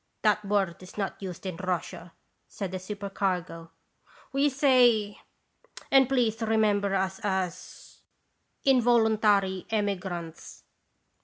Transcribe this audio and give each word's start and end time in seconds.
"That 0.23 0.43
word 0.43 0.81
is 0.81 0.97
not 0.97 1.21
used 1.21 1.45
in 1.45 1.57
Russia," 1.57 2.13
said 2.47 2.71
the 2.71 2.79
supercargo. 2.79 3.69
"We 4.33 4.49
say 4.49 5.19
and 5.91 6.09
please 6.09 6.41
re 6.41 6.57
member 6.57 6.95
us 6.95 7.19
as' 7.21 8.01
involuntary 8.73 9.67
emigrants.' 9.69 10.63